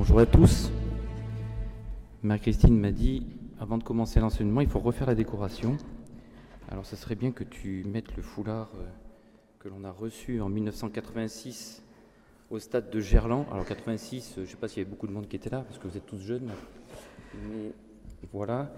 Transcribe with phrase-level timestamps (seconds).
[0.00, 0.72] bonjour à tous.
[2.22, 3.26] Marie-Christine m'a dit,
[3.60, 5.76] avant de commencer l'enseignement, il faut refaire la décoration.
[6.70, 8.86] Alors, ce serait bien que tu mettes le foulard euh,
[9.58, 11.82] que l'on a reçu en 1986
[12.48, 13.44] au stade de Gerland.
[13.52, 15.50] Alors, 86, euh, je ne sais pas s'il y avait beaucoup de monde qui était
[15.50, 16.48] là, parce que vous êtes tous jeunes.
[17.34, 17.72] Mais
[18.32, 18.72] voilà.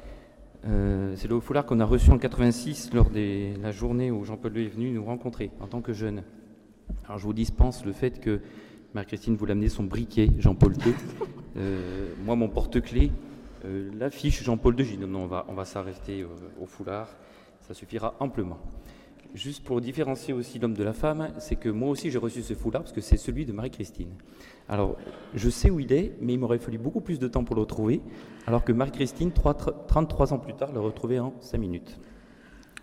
[0.64, 4.58] Euh, c'est le foulard qu'on a reçu en 86 lors de la journée où Jean-Paul
[4.58, 6.24] II est venu nous rencontrer en tant que jeune.
[7.04, 8.40] Alors, je vous dispense le fait que
[8.94, 10.94] Marie-Christine voulait amener son briquet, Jean-Paul II.
[12.24, 13.12] moi, mon porte-clés.
[13.64, 16.26] l'affiche Jean-Paul II, j'ai dit non, non, on va, on va s'arrêter
[16.60, 17.08] au foulard
[17.62, 18.58] ça suffira amplement.
[19.34, 22.52] Juste pour différencier aussi l'homme de la femme, c'est que moi aussi j'ai reçu ce
[22.52, 24.10] foulard parce que c'est celui de Marie-Christine.
[24.68, 24.96] Alors,
[25.34, 27.62] je sais où il est, mais il m'aurait fallu beaucoup plus de temps pour le
[27.62, 28.02] retrouver,
[28.46, 31.98] alors que Marie-Christine, 33 ans plus tard, l'a retrouvé en 5 minutes.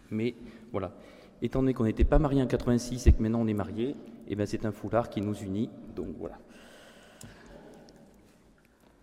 [0.10, 0.34] Mais
[0.72, 0.96] voilà,
[1.44, 3.96] étant donné qu'on n'était pas mariés en 86 et que maintenant on est mariés,
[4.30, 6.38] eh ben c'est un foulard qui nous unit, donc voilà.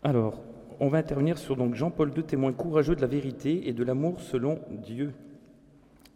[0.03, 0.41] Alors,
[0.79, 4.61] on va intervenir sur Jean-Paul II, témoin courageux de la vérité et de l'amour selon
[4.71, 5.13] Dieu.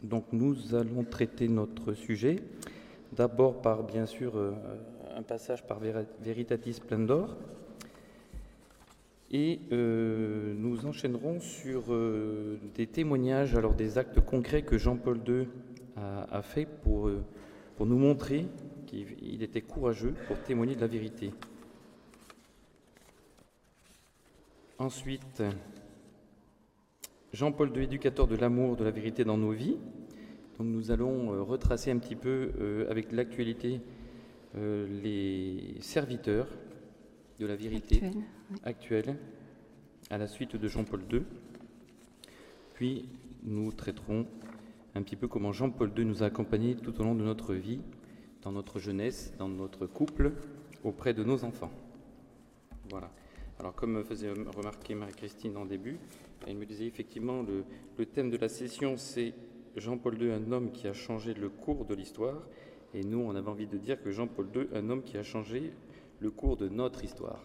[0.02, 2.36] Donc nous allons traiter notre sujet,
[3.12, 4.52] d'abord par bien sûr euh,
[5.16, 5.80] un passage par
[6.22, 7.36] Veritatis Splendor,
[9.32, 15.48] et euh, nous enchaînerons sur euh, des témoignages, alors des actes concrets que Jean-Paul II
[15.96, 17.10] a, a fait pour
[17.80, 18.46] nous montrer
[18.90, 21.30] qu'il était courageux pour témoigner de la vérité.
[24.78, 25.42] Ensuite,
[27.32, 29.76] Jean-Paul II, éducateur de l'amour, de la vérité dans nos vies.
[30.58, 33.80] Donc nous allons euh, retracer un petit peu euh, avec l'actualité
[34.56, 36.48] euh, les serviteurs
[37.38, 38.02] de la vérité
[38.64, 39.16] actuelle
[40.10, 41.22] à la suite de Jean-Paul II.
[42.74, 43.08] Puis
[43.44, 44.26] nous traiterons
[44.94, 47.80] un petit peu comment Jean-Paul II nous a accompagnés tout au long de notre vie,
[48.42, 50.32] dans notre jeunesse, dans notre couple,
[50.84, 51.70] auprès de nos enfants.
[52.90, 53.10] Voilà.
[53.58, 55.98] Alors comme faisait remarquer Marie-Christine en début,
[56.46, 59.34] elle me disait effectivement, le, thème de la session, c'est
[59.76, 62.42] Jean-Paul II, un homme qui a changé le cours de l'histoire.
[62.94, 65.72] Et nous, on avait envie de dire que Jean-Paul II, un homme qui a changé
[66.20, 67.44] le cours de notre histoire.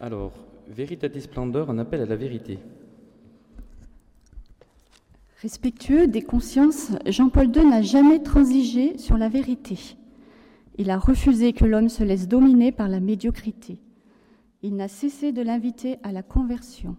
[0.00, 0.32] Alors,
[0.68, 2.58] Veritatis Splendor, un appel à la vérité.
[5.42, 9.78] Respectueux des consciences, Jean-Paul II n'a jamais transigé sur la vérité.
[10.78, 13.78] Il a refusé que l'homme se laisse dominer par la médiocrité.
[14.62, 16.96] Il n'a cessé de l'inviter à la conversion.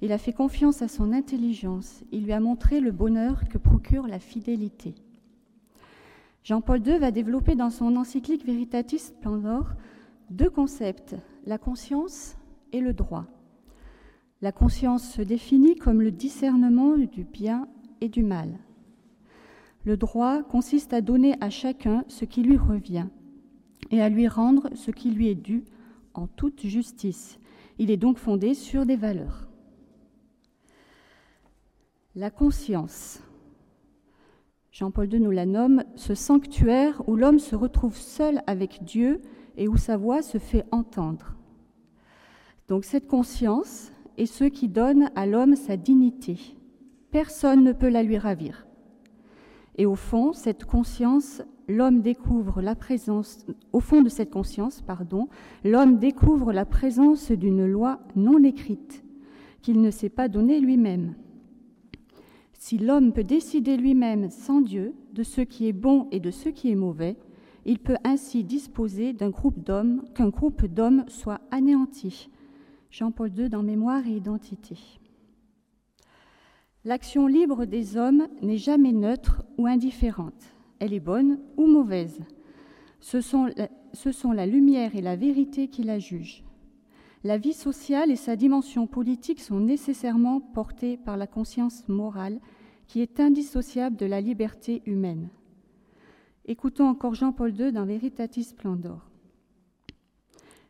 [0.00, 2.02] Il a fait confiance à son intelligence.
[2.12, 4.94] Il lui a montré le bonheur que procure la fidélité.
[6.42, 9.66] Jean-Paul II va développer dans son encyclique Veritatis Splendor
[10.30, 12.36] deux concepts, la conscience
[12.72, 13.26] et le droit.
[14.42, 17.68] La conscience se définit comme le discernement du bien
[18.00, 18.58] et du mal.
[19.84, 23.06] Le droit consiste à donner à chacun ce qui lui revient
[23.90, 25.64] et à lui rendre ce qui lui est dû
[26.14, 27.38] en toute justice.
[27.78, 29.48] Il est donc fondé sur des valeurs.
[32.14, 33.22] La conscience.
[34.72, 39.20] Jean-Paul II nous la nomme ce sanctuaire où l'homme se retrouve seul avec Dieu
[39.56, 41.34] et où sa voix se fait entendre.
[42.68, 46.38] Donc cette conscience est ce qui donne à l'homme sa dignité.
[47.10, 48.66] Personne ne peut la lui ravir.
[49.76, 55.28] Et au fond, cette conscience l'homme découvre la présence, au fond de cette conscience, pardon,
[55.64, 59.04] l'homme découvre la présence d'une loi non écrite
[59.62, 61.14] qu'il ne s'est pas donnée lui-même.
[62.58, 66.48] Si l'homme peut décider lui-même sans Dieu de ce qui est bon et de ce
[66.50, 67.16] qui est mauvais,
[67.64, 72.28] il peut ainsi disposer d'un groupe d'hommes, qu'un groupe d'hommes soit anéanti.
[72.90, 74.76] Jean-Paul II dans Mémoire et Identité.
[76.84, 82.18] L'action libre des hommes n'est jamais neutre ou indifférente elle est bonne ou mauvaise.
[83.00, 83.46] Ce sont,
[84.32, 86.42] la, lumière et la vérité qui la jugent.
[87.22, 92.40] La vie sociale et sa dimension politique sont nécessairement portées par la conscience morale
[92.86, 95.28] qui est indissociable de la liberté humaine.
[96.46, 99.06] Écoutons encore Jean-Paul II dans Veritatis Splendor.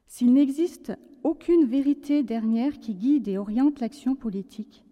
[0.09, 0.93] S'il n'existe
[1.25, 4.85] aucune vérité dernière qui guide et oriente l'action politique,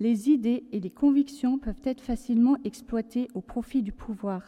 [0.00, 4.42] les idées et les convictions peuvent être facilement exploitées au profit du pouvoir.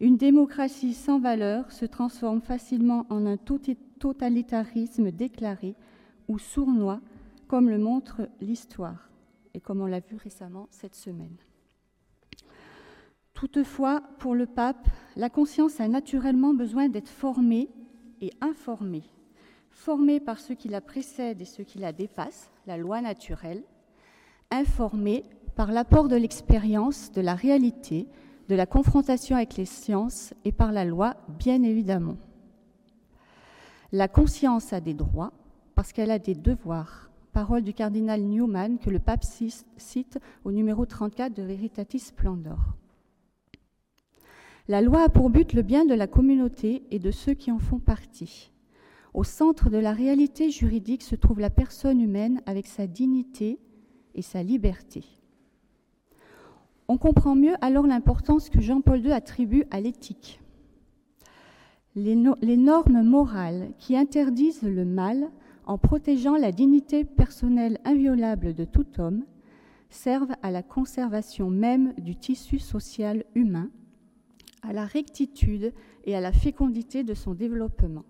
[0.00, 5.76] Une démocratie sans valeur se transforme facilement en un totalitarisme déclaré
[6.28, 7.00] ou sournois,
[7.46, 9.10] comme le montre l'histoire
[9.54, 11.36] et comme on l'a vu récemment cette semaine.
[13.34, 17.68] Toutefois, pour le pape, la conscience a naturellement besoin d'être formée
[18.20, 19.04] et informée.
[19.72, 23.62] Formée par ce qui la précède et ce qui la dépasse, la loi naturelle,
[24.50, 25.24] informé
[25.56, 28.06] par l'apport de l'expérience, de la réalité,
[28.48, 32.16] de la confrontation avec les sciences et par la loi, bien évidemment.
[33.92, 35.32] La conscience a des droits
[35.74, 37.10] parce qu'elle a des devoirs.
[37.32, 42.76] Parole du cardinal Newman que le pape cite au numéro 34 de Veritatis Splendor.
[44.68, 47.58] La loi a pour but le bien de la communauté et de ceux qui en
[47.58, 48.51] font partie.
[49.14, 53.58] Au centre de la réalité juridique se trouve la personne humaine avec sa dignité
[54.14, 55.04] et sa liberté.
[56.88, 60.40] On comprend mieux alors l'importance que Jean-Paul II attribue à l'éthique.
[61.94, 65.30] Les, les, normes morales qui interdisent le mal
[65.66, 69.24] en protégeant la dignité personnelle inviolable de tout homme
[69.90, 73.70] servent à la conservation même du tissu social humain,
[74.62, 75.74] à la rectitude
[76.04, 78.04] et à la fécondité de son développement.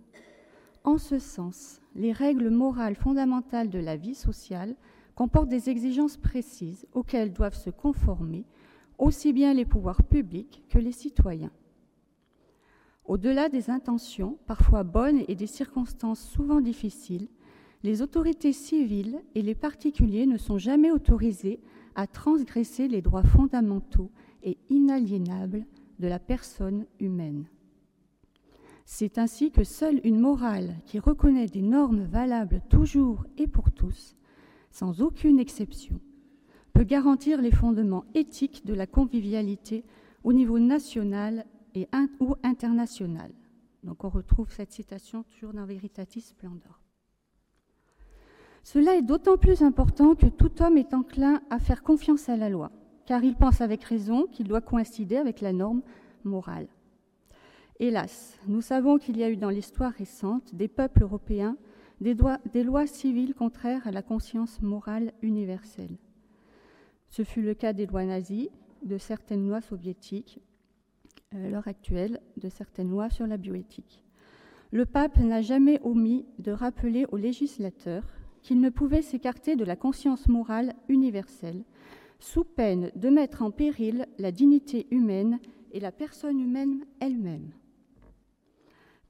[0.84, 4.74] En ce sens, les règles morales fondamentales de la vie sociale
[5.14, 8.44] comportent des exigences précises auxquelles doivent se conformer
[8.98, 11.52] aussi bien les pouvoirs publics que les citoyens.
[13.04, 17.28] Au-delà des intentions, parfois bonnes, et des circonstances souvent difficiles,
[17.82, 21.60] les autorités civiles et les particuliers ne sont jamais autorisés
[21.94, 24.10] à transgresser les droits fondamentaux
[24.42, 25.66] et inaliénables
[25.98, 27.46] de la personne humaine.
[28.84, 34.16] C'est ainsi que seule une morale qui reconnaît des normes valables toujours et pour tous,
[34.70, 36.00] sans aucune exception,
[36.72, 39.84] peut garantir les fondements éthiques de la convivialité
[40.24, 41.46] au niveau national
[42.20, 43.32] ou international.
[43.82, 46.80] Donc on retrouve cette citation toujours dans Veritatis Splendor.
[48.62, 52.48] Cela est d'autant plus important que tout homme est enclin à faire confiance à la
[52.48, 52.70] loi,
[53.06, 55.82] car il pense avec raison qu'il doit coïncider avec la norme
[56.22, 56.68] morale.
[57.84, 61.56] Hélas, nous savons qu'il y a eu dans l'histoire récente des peuples européens
[62.00, 62.14] des,
[62.62, 65.96] lois civiles contraires à la conscience morale universelle.
[67.08, 68.50] Ce fut le cas des lois nazies,
[68.84, 70.38] de certaines lois soviétiques,
[71.32, 74.04] à l'heure actuelle, de certaines lois sur la bioéthique.
[74.70, 78.06] Le pape n'a jamais omis de rappeler aux législateurs
[78.42, 81.64] qu'il ne pouvait s'écarter de la conscience morale universelle,
[82.20, 85.40] sous peine de mettre en péril la dignité humaine
[85.72, 87.50] et la personne humaine elle-même.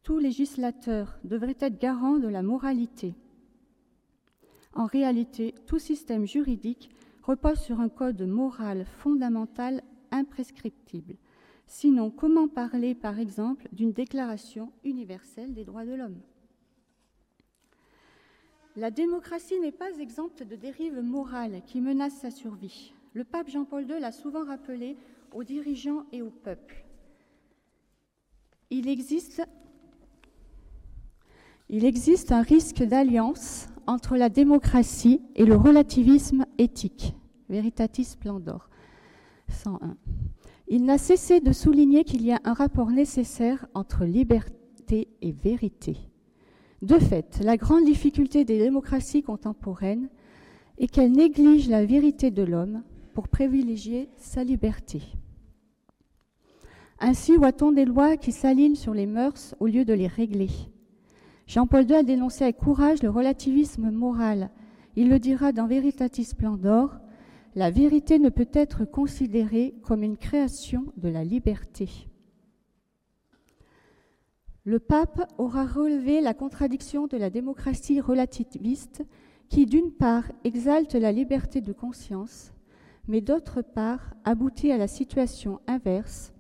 [0.03, 3.15] Tout législateur devrait être garant de la moralité.
[4.75, 6.91] En réalité, tout système juridique
[7.23, 11.17] repose sur un code moral fondamental imprescriptible.
[11.67, 16.21] Sinon, comment parler, par exemple, d'une déclaration universelle des droits de l'homme?
[18.75, 22.93] La démocratie n'est pas exempte de dérives morales qui menacent sa survie.
[23.13, 24.97] Le pape Jean-Paul II l'a souvent rappelé
[25.33, 26.85] aux dirigeants et au peuple.
[28.71, 29.47] Il existe,
[31.73, 37.15] il existe un risque d'alliance entre la démocratie et le relativisme éthique.
[37.49, 38.69] Veritatis Splendor
[39.49, 39.97] 101.
[40.69, 45.97] Il n'a cessé de souligner qu'il y a un rapport nécessaire entre liberté et vérité.
[46.83, 50.11] De fait, la grande difficulté des démocraties contemporaines
[50.77, 52.83] est qu'elles négligent la vérité de l'homme
[53.15, 55.01] pour privilégier sa liberté.
[57.01, 60.51] Ainsi voit-on des lois qui s'alignent sur les mœurs au lieu de les régler.
[61.53, 64.49] Jean-Paul II a dénoncé avec courage le relativisme moral.
[64.97, 66.97] Il le dira dans Veritatis Splendor,
[67.55, 72.09] la vérité ne peut être considérée comme une création de la liberté.
[74.65, 79.05] Le pape aura relevé la contradiction de la démocratie relativiste
[79.51, 82.55] qui, d'une part, exalte la liberté de conscience,
[83.09, 86.33] mais d'autre part, aboutit à la situation inverse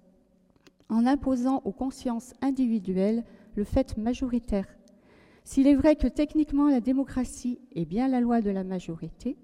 [0.88, 3.24] en imposant aux consciences individuelles
[3.56, 4.66] le fait majoritaire
[5.44, 9.36] s'il est vrai que techniquement la démocratie est bien la loi de la majorité,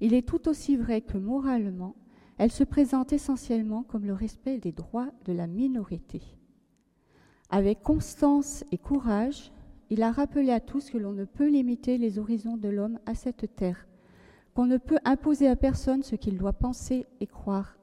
[0.00, 1.94] il est tout aussi vrai que moralement,
[2.38, 6.20] elle se présente essentiellement comme le respect des droits de la minorité.
[7.50, 9.52] Avec constance et courage,
[9.90, 13.14] il a rappelé à tous que l'on ne peut limiter les horizons de l'homme à
[13.14, 13.86] cette terre,
[14.54, 17.76] qu'on ne peut imposer à personne ce qu'il doit penser et croire,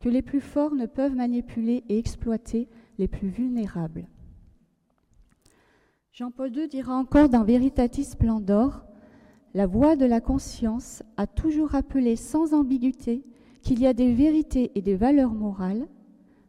[0.00, 2.68] que les plus forts ne peuvent manipuler et exploiter
[2.98, 4.06] les plus vulnérables.
[6.18, 8.86] Jean-Paul II dira encore dans Veritatis Splendor
[9.52, 13.22] La voix de la conscience a toujours rappelé sans ambiguïté
[13.60, 15.86] qu'il y a des vérités et des valeurs morales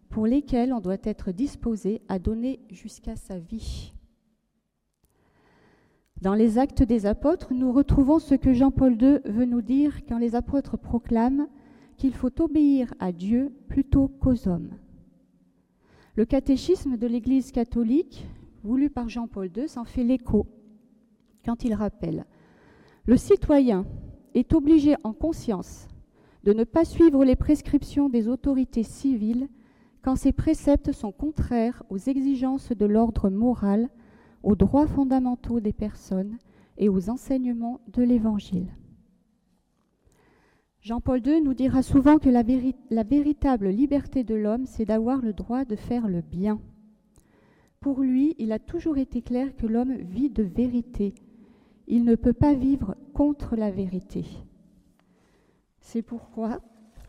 [0.07, 3.91] pour lesquelles on doit être disposé à donner jusqu'à sa vie.
[6.21, 10.17] Dans les actes des apôtres, nous retrouvons ce que Jean-Paul II veut nous dire quand
[10.17, 11.49] les apôtres proclament
[11.97, 14.77] qu'il faut obéir à Dieu plutôt qu'aux hommes.
[16.15, 18.25] Le catéchisme de l'Église catholique
[18.63, 20.47] voulu par Jean-Paul II s'en fait l'écho
[21.45, 22.25] quand il rappelle
[23.05, 23.85] Le citoyen
[24.33, 25.87] est obligé en conscience
[26.43, 29.49] de ne pas suivre les prescriptions des autorités civiles
[30.01, 33.89] quand ces préceptes sont contraires aux exigences de l'ordre moral,
[34.43, 36.37] aux droits fondamentaux des personnes
[36.77, 38.73] et aux enseignements de l'Évangile.
[40.79, 42.43] Jean-Paul II nous dira souvent que la,
[42.91, 46.61] la véritable liberté de l'homme, c'est d'avoir le droit de faire le bien.
[47.79, 51.13] Pour lui, il a toujours été clair que l'homme vit de vérité.
[51.87, 54.25] Il ne peut pas vivre contre la vérité.
[55.79, 56.59] C'est pourquoi,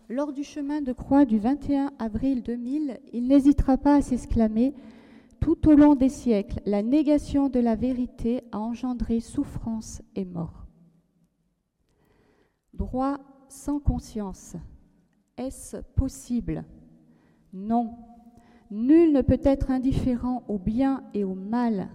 [0.09, 4.75] lors du chemin de croix du 21 avril 2000, il n'hésitera pas à s'exclamer
[5.41, 10.67] Tout au long des siècles, la négation de la vérité a engendré souffrance et mort.
[12.75, 14.57] Droit sans conscience.
[15.37, 16.65] Est-ce possible?
[17.53, 17.97] Non.
[18.71, 21.89] Nul ne peut être indifférent au bien et au mal,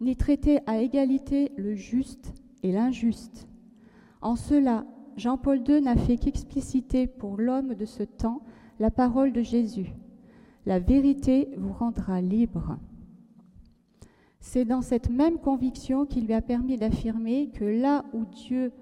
[0.00, 3.48] ni traiter à égalité le juste et l'injuste.
[4.20, 4.84] En cela,
[5.16, 8.42] Jean-Paul II n'a fait qu'expliciter pour l'homme de ce temps
[8.78, 9.94] la parole de Jésus.
[10.66, 12.76] La vérité vous rendra libre.
[14.40, 18.72] C'est dans cette même conviction qu'il lui a permis d'affirmer que là où Dieu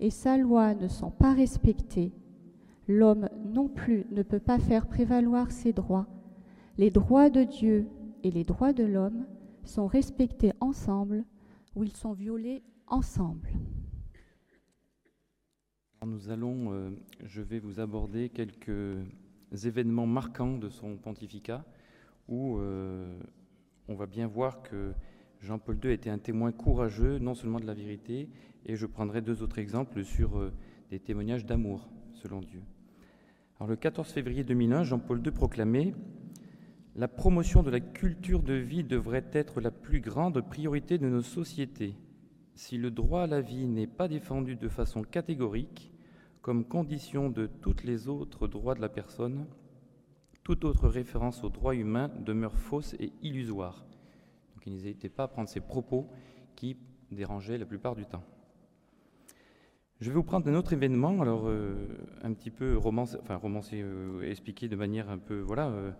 [0.00, 2.12] et sa loi ne sont pas respectés,
[2.86, 6.06] l'homme non plus ne peut pas faire prévaloir ses droits.
[6.76, 7.86] Les droits de Dieu
[8.24, 9.26] et les droits de l'homme
[9.62, 11.24] sont respectés ensemble
[11.76, 13.48] ou ils sont violés ensemble.
[16.04, 16.90] Nous allons, euh,
[17.24, 18.98] je vais vous aborder quelques
[19.64, 21.64] événements marquants de son pontificat
[22.28, 23.20] où euh,
[23.86, 24.92] on va bien voir que
[25.40, 28.28] Jean-Paul II était un témoin courageux, non seulement de la vérité,
[28.66, 30.52] et je prendrai deux autres exemples sur euh,
[30.90, 32.62] des témoignages d'amour, selon Dieu.
[33.60, 35.94] Alors, le 14 février 2001, Jean-Paul II proclamait
[36.96, 41.22] La promotion de la culture de vie devrait être la plus grande priorité de nos
[41.22, 41.96] sociétés.
[42.54, 45.92] Si le droit à la vie n'est pas défendu de façon catégorique,
[46.40, 49.46] comme condition de tous les autres droits de la personne,
[50.44, 53.84] toute autre référence aux droits humains demeure fausse et illusoire.
[54.54, 56.06] Donc il pas à prendre ces propos
[56.54, 56.76] qui
[57.10, 58.22] dérangeaient la plupart du temps.
[60.00, 61.88] Je vais vous prendre un autre événement, alors euh,
[62.22, 65.90] un petit peu romancé, enfin romancé, euh, expliqué de manière un peu voilà euh,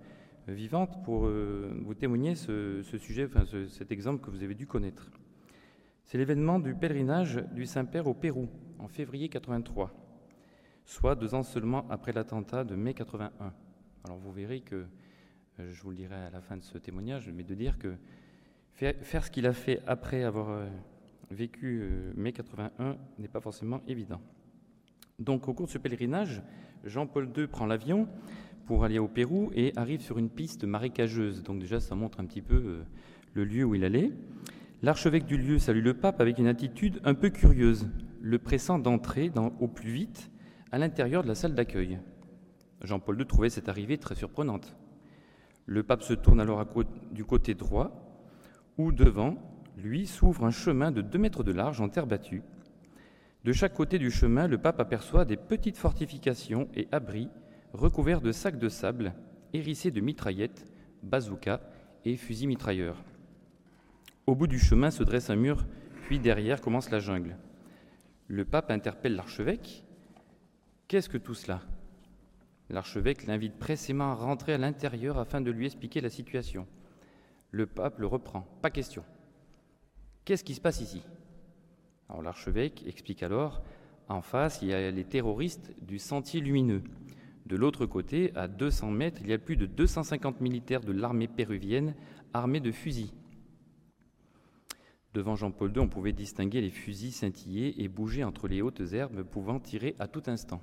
[0.49, 5.11] vivante pour vous témoigner ce, sujet, enfin cet exemple que vous avez dû connaître.
[6.05, 8.49] C'est l'événement du pèlerinage du Saint-Père au Pérou
[8.79, 9.91] en février 83,
[10.85, 13.53] soit deux ans seulement après l'attentat de mai 81.
[14.05, 14.85] Alors vous verrez que,
[15.59, 17.95] je vous le dirai à la fin de ce témoignage, mais de dire que
[18.75, 20.67] faire, ce qu'il a fait après avoir
[21.31, 24.21] vécu euh, mai 81 n'est pas forcément évident.
[25.19, 26.43] Donc au cours de ce pèlerinage,
[26.85, 28.09] Jean-Paul II prend l'avion
[28.67, 31.43] pour aller au Pérou et arrive sur une piste marécageuse.
[31.43, 32.83] Donc déjà ça montre un petit peu euh,
[33.35, 34.13] le lieu où il allait.
[34.83, 37.89] L'archevêque du lieu salue le pape avec une attitude un peu curieuse,
[38.21, 39.31] le pressant d'entrer
[39.61, 40.31] au plus vite
[40.73, 41.99] à l'intérieur de la salle d'accueil.
[42.83, 44.77] Jean-Paul II trouvait cette arrivée très surprenante.
[45.67, 46.67] Le pape se tourne alors
[47.13, 48.21] du côté droit,
[48.77, 49.37] où devant,
[49.79, 52.43] lui, s'ouvre un chemin de deux mètres de large en terre battue.
[53.45, 57.29] De chaque côté du chemin, le pape aperçoit des petites fortifications et abris
[57.75, 59.15] recouverts de sacs de sable,
[59.53, 60.65] hérissés de mitraillettes,
[61.03, 61.61] bazookas
[62.07, 63.05] et fusils mitrailleurs.
[64.27, 65.67] Au bout du chemin se dresse un mur,
[66.05, 67.37] puis derrière commence la jungle.
[68.29, 69.85] Le pape interpelle l'archevêque.
[70.89, 71.61] Qu'est-ce que tout cela?
[72.71, 76.67] L'archevêque l'invite pressément à rentrer à l'intérieur afin de lui expliquer la situation.
[77.51, 78.47] Le pape le reprend.
[78.63, 79.05] Pas question.
[80.25, 81.03] Qu'est-ce qui se passe ici?
[82.23, 83.63] L'archevêque explique alors,
[84.09, 86.83] en face, il y a les terroristes du sentier lumineux.
[87.47, 91.29] De l'autre côté, à 200 mètres, il y a plus de 250 militaires de l'armée
[91.29, 91.95] péruvienne
[92.33, 93.13] armés de fusils.
[95.13, 99.23] Devant Jean-Paul II, on pouvait distinguer les fusils scintiller et bouger entre les hautes herbes,
[99.23, 100.61] pouvant tirer à tout instant.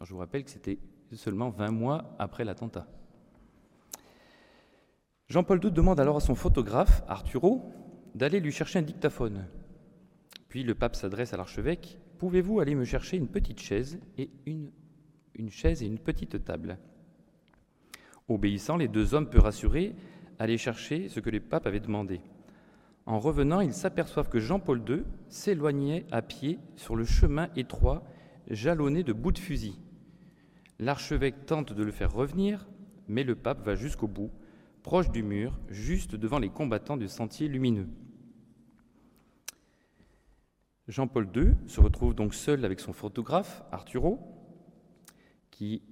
[0.00, 0.78] Je vous rappelle que c'était
[1.12, 2.86] seulement 20 mois après l'attentat.
[5.28, 7.70] Jean-Paul II demande alors à son photographe, Arturo,
[8.14, 9.46] d'aller lui chercher un dictaphone.
[10.50, 14.70] Puis le pape s'adresse à l'archevêque Pouvez-vous aller me chercher une petite chaise et une,
[15.48, 16.76] chaise et une petite table?
[18.28, 19.94] Obéissant, les deux hommes, peu rassurés,
[20.38, 22.20] allaient chercher ce que le pape avait demandé.
[23.06, 28.04] En revenant, ils s'aperçoivent que Jean-Paul II s'éloignait à pied sur le chemin étroit,
[28.50, 29.80] jalonné de bouts de fusil.
[30.78, 32.68] L'archevêque tente de le faire revenir,
[33.08, 34.30] mais le pape va jusqu'au bout
[34.82, 37.88] proche du mur, juste devant les combattants du sentier lumineux.
[40.90, 44.18] Jean-Paul II se retrouve donc seul avec son photographe, Arturo,
[45.52, 45.82] qui,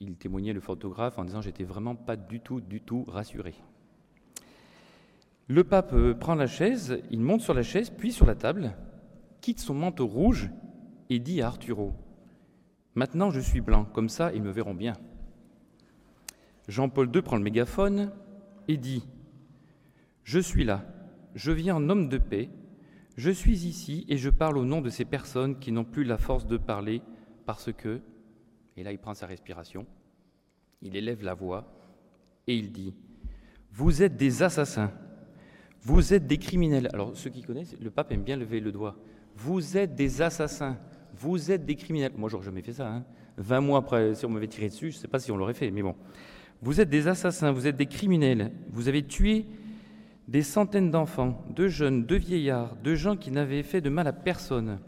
[0.00, 3.54] il témoignait le photographe en disant J'étais vraiment pas du tout, du tout rassuré.
[5.46, 8.74] Le pape euh, prend la chaise, il monte sur la chaise, puis sur la table,
[9.42, 10.48] quitte son manteau rouge
[11.10, 11.92] et dit à Arturo
[12.94, 14.94] Maintenant je suis blanc, comme ça ils me verront bien.
[16.66, 18.10] Jean-Paul II prend le mégaphone
[18.68, 19.06] et dit
[20.24, 20.82] Je suis là,
[21.34, 22.48] je viens en homme de paix,
[23.16, 26.18] je suis ici et je parle au nom de ces personnes qui n'ont plus la
[26.18, 27.02] force de parler
[27.46, 28.00] parce que,
[28.76, 29.86] et là il prend sa respiration,
[30.80, 31.72] il élève la voix
[32.46, 32.94] et il dit,
[33.72, 34.92] vous êtes des assassins,
[35.82, 36.88] vous êtes des criminels.
[36.92, 38.96] Alors ceux qui connaissent, le pape aime bien lever le doigt.
[39.36, 40.78] Vous êtes des assassins,
[41.14, 42.12] vous êtes des criminels.
[42.16, 42.88] Moi j'aurais jamais fait ça.
[42.88, 43.04] Hein.
[43.38, 45.54] 20 mois après, si on m'avait tiré dessus, je ne sais pas si on l'aurait
[45.54, 45.96] fait, mais bon.
[46.60, 49.46] Vous êtes des assassins, vous êtes des criminels, vous avez tué
[50.28, 54.12] des centaines d'enfants, de jeunes, de vieillards, de gens qui n'avaient fait de mal à
[54.12, 54.78] personne.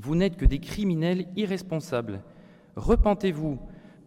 [0.00, 2.22] Vous n'êtes que des criminels irresponsables.
[2.76, 3.58] Repentez-vous,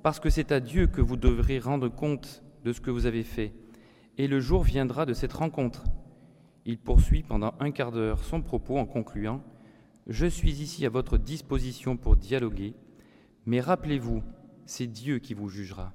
[0.03, 3.23] parce que c'est à Dieu que vous devrez rendre compte de ce que vous avez
[3.23, 3.53] fait.
[4.17, 5.83] Et le jour viendra de cette rencontre.
[6.65, 9.43] Il poursuit pendant un quart d'heure son propos en concluant
[10.07, 12.75] Je suis ici à votre disposition pour dialoguer,
[13.45, 14.23] mais rappelez-vous,
[14.65, 15.93] c'est Dieu qui vous jugera.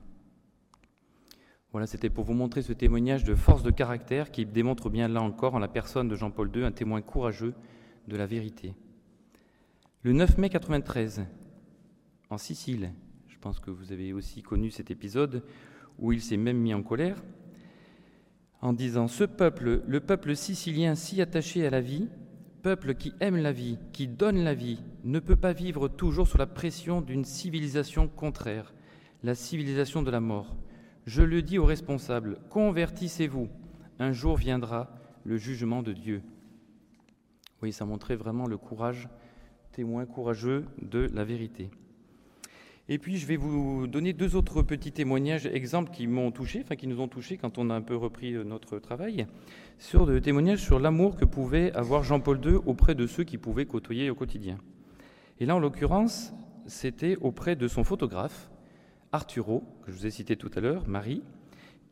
[1.73, 5.23] Voilà, c'était pour vous montrer ce témoignage de force de caractère qui démontre bien là
[5.23, 7.55] encore en la personne de Jean-Paul II un témoin courageux
[8.09, 8.75] de la vérité.
[10.03, 11.27] Le 9 mai 93,
[12.29, 12.93] en Sicile,
[13.29, 15.45] je pense que vous avez aussi connu cet épisode
[16.00, 17.23] où il s'est même mis en colère
[18.62, 22.09] en disant Ce peuple, le peuple sicilien si attaché à la vie,
[22.62, 26.39] peuple qui aime la vie, qui donne la vie, ne peut pas vivre toujours sous
[26.39, 28.75] la pression d'une civilisation contraire,
[29.23, 30.57] la civilisation de la mort.
[31.11, 33.49] Je le dis aux responsables, convertissez-vous.
[33.99, 36.23] Un jour viendra le jugement de Dieu.
[37.62, 39.09] Oui, ça montrait vraiment le courage,
[39.73, 41.69] témoin courageux de la vérité.
[42.88, 46.76] Et puis, je vais vous donner deux autres petits témoignages, exemples qui m'ont touché, enfin
[46.76, 49.26] qui nous ont touchés quand on a un peu repris euh, notre travail,
[49.81, 53.66] sur des témoignages sur l'amour que pouvait avoir Jean-Paul II auprès de ceux qui pouvaient
[53.66, 54.59] côtoyer au quotidien.
[55.40, 56.33] Et là, en l'occurrence,
[56.66, 58.50] c'était auprès de son photographe,
[59.12, 61.23] Arturo, que je vous ai cité tout à l'heure, Marie,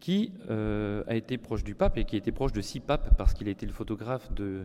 [0.01, 3.35] qui euh, a été proche du pape et qui était proche de six papes parce
[3.35, 4.65] qu'il a été le photographe de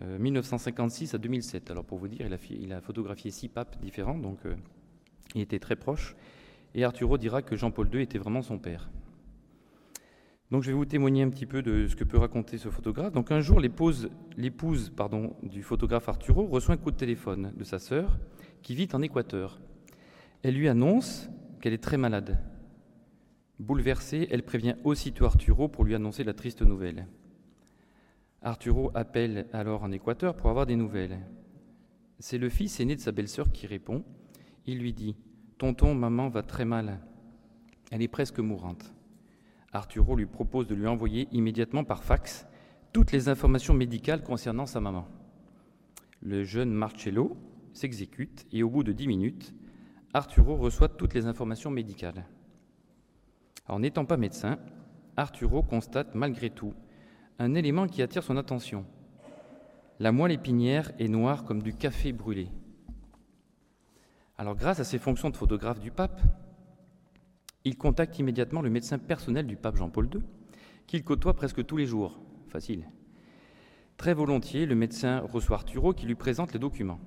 [0.00, 1.70] 1956 euh, à 2007.
[1.70, 4.56] Alors pour vous dire, il a, photographié six papes différents, donc euh,
[5.34, 6.16] il était très proche.
[6.74, 8.90] Et Arturo dira que Jean-Paul II était vraiment son père.
[10.50, 13.12] Donc je vais vous témoigner un petit peu de ce que peut raconter ce photographe.
[13.12, 18.18] Donc un jour, l'épouse, du photographe Arturo reçoit un coup de téléphone de sa sœur
[18.62, 19.60] qui vit en Équateur.
[20.42, 21.30] Elle lui annonce
[21.64, 22.38] qu'elle est très malade.
[23.58, 27.06] Bouleversée, elle prévient aussitôt Arturo pour lui annoncer la triste nouvelle.
[28.42, 31.20] Arturo appelle alors en Équateur pour avoir des nouvelles.
[32.18, 34.04] C'est le fils aîné de sa belle-sœur qui répond.
[34.66, 35.16] Il lui dit
[35.56, 37.00] Tonton, maman va très mal.
[37.90, 38.92] Elle est presque mourante.
[39.72, 42.46] Arturo lui propose de lui envoyer immédiatement par fax
[42.92, 45.08] toutes les informations médicales concernant sa maman.
[46.20, 47.38] Le jeune Marcello
[47.72, 49.54] s'exécute et au bout de dix minutes,
[50.16, 52.24] Arturo reçoit toutes les informations médicales.
[53.66, 54.58] En n'étant pas médecin,
[55.16, 56.72] Arturo constate malgré tout
[57.40, 58.86] un élément qui attire son attention.
[59.98, 62.48] La moelle épinière est noire comme du café brûlé.
[64.38, 66.20] Alors grâce à ses fonctions de photographe du pape,
[67.64, 70.22] il contacte immédiatement le médecin personnel du pape Jean-Paul II,
[70.86, 72.20] qu'il côtoie presque tous les jours.
[72.46, 72.88] Facile.
[73.96, 77.00] Très volontiers, le médecin reçoit Arturo qui lui présente les documents.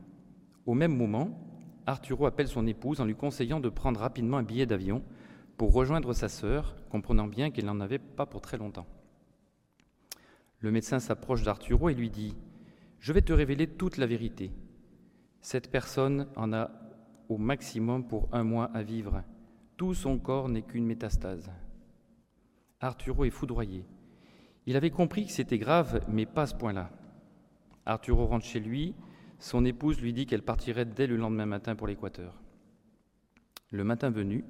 [0.66, 1.47] Au même moment,
[1.88, 5.02] Arturo appelle son épouse en lui conseillant de prendre rapidement un billet d'avion
[5.56, 8.86] pour rejoindre sa sœur, comprenant bien qu'elle n'en avait pas pour très longtemps.
[10.60, 12.36] Le médecin s'approche d'Arturo et lui dit
[13.00, 14.52] Je vais te révéler toute la vérité.
[15.40, 16.72] Cette personne en a
[17.30, 19.24] au maximum pour un mois à vivre.
[19.78, 21.50] Tout son corps n'est qu'une métastase.
[22.82, 23.86] Arturo est foudroyé.
[24.66, 26.90] Il avait compris que c'était grave, mais pas à ce point-là.
[27.86, 28.94] Arturo rentre chez lui,
[29.40, 32.42] son épouse lui dit qu'elle partirait dès le lendemain matin pour l'Équateur.
[33.72, 34.46] Le matin venu,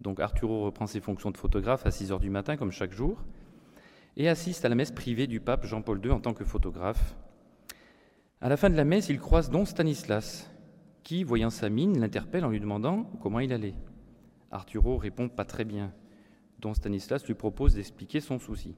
[0.00, 3.22] donc Arturo reprend ses fonctions de photographe à 6 heures du matin, comme chaque jour,
[4.16, 7.16] et assiste à la messe privée du pape Jean-Paul II en tant que photographe.
[8.40, 10.50] À la fin de la messe, il croise Don Stanislas,
[11.02, 13.74] qui, voyant sa mine, l'interpelle en lui demandant comment il allait.
[14.50, 15.92] Arturo répond pas très bien.
[16.58, 18.74] Don Stanislas lui propose d'expliquer son souci.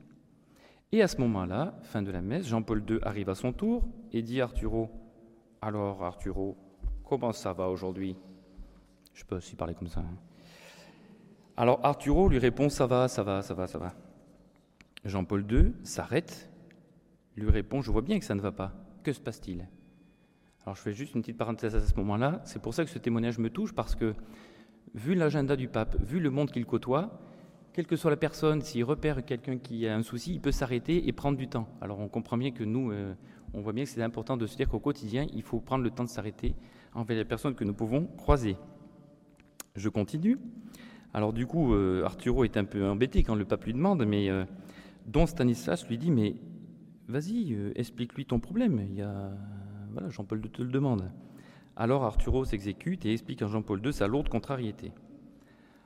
[0.92, 4.22] Et à ce moment-là, fin de la messe, Jean-Paul II arrive à son tour et
[4.22, 4.90] dit à Arturo
[5.62, 6.56] alors, Arturo,
[7.04, 8.16] comment ça va aujourd'hui?
[9.12, 10.00] Je peux aussi parler comme ça.
[10.00, 10.16] Hein.
[11.56, 13.92] Alors, Arturo lui répond Ça va, ça va, ça va, ça va.
[15.04, 16.50] Jean-Paul II s'arrête,
[17.36, 18.72] lui répond Je vois bien que ça ne va pas.
[19.02, 19.68] Que se passe-t-il?
[20.64, 22.40] Alors, je fais juste une petite parenthèse à ce moment-là.
[22.44, 24.14] C'est pour ça que ce témoignage me touche, parce que,
[24.94, 27.20] vu l'agenda du pape, vu le monde qu'il côtoie,
[27.72, 31.06] quelle que soit la personne, s'il repère quelqu'un qui a un souci, il peut s'arrêter
[31.06, 31.68] et prendre du temps.
[31.80, 33.14] Alors, on comprend bien que nous, euh,
[33.54, 35.90] on voit bien que c'est important de se dire qu'au quotidien, il faut prendre le
[35.90, 36.54] temps de s'arrêter
[36.94, 38.56] envers les personnes que nous pouvons croiser.
[39.76, 40.38] Je continue.
[41.14, 44.28] Alors du coup, euh, Arturo est un peu embêté quand le pape lui demande, mais
[44.30, 44.44] euh,
[45.06, 46.36] Don Stanislas lui dit, mais
[47.08, 48.80] Vas-y, explique-lui ton problème.
[48.88, 49.04] Il y
[49.92, 51.10] voilà, Jean-Paul II te le demande.
[51.74, 54.92] Alors Arturo s'exécute et explique à Jean-Paul II sa lourde contrariété.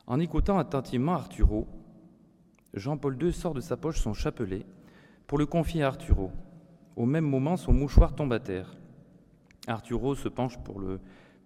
[0.06, 1.66] En écoutant attentivement Arturo,
[2.74, 4.66] Jean-Paul II sort de sa poche son chapelet
[5.26, 6.30] pour le confier à Arturo.
[6.96, 8.76] Au même moment, son mouchoir tombe à terre.
[9.66, 11.00] Arturo se penche pour le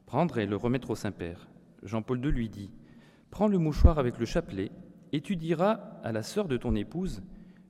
[0.07, 1.49] prendre et le remettre au Saint-Père.
[1.85, 2.73] Jean-Paul II lui dit
[3.31, 4.73] Prends le mouchoir avec le chapelet
[5.13, 7.23] et tu diras à la sœur de ton épouse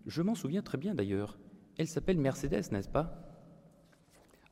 [0.06, 1.38] Je m'en souviens très bien d'ailleurs.
[1.76, 3.28] Elle s'appelle Mercedes, n'est-ce pas?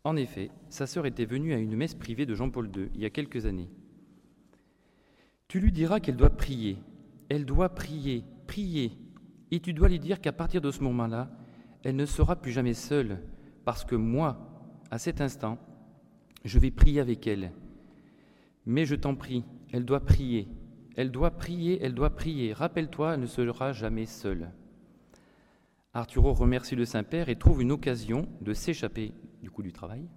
[0.04, 3.06] En effet, sa sœur était venue à une messe privée de Jean-Paul II il y
[3.06, 3.70] a quelques années.
[5.48, 6.78] Tu lui diras qu'elle doit prier.
[7.28, 8.92] Elle doit prier, prier.
[9.50, 11.30] Et tu dois lui dire qu'à partir de ce moment-là,
[11.82, 13.20] elle ne sera plus jamais seule,
[13.64, 14.38] parce que moi,
[14.90, 15.58] à cet instant,
[16.44, 17.52] je vais prier avec elle.
[18.64, 20.48] Mais je t'en prie, elle doit prier.
[20.96, 22.52] Elle doit prier, elle doit prier.
[22.52, 24.50] Rappelle-toi, elle ne sera jamais seule.
[25.92, 30.08] Arturo remercie le Saint-Père et trouve une occasion de s'échapper du coup du travail